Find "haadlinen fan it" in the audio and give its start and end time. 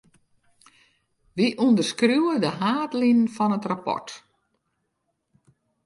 2.59-3.65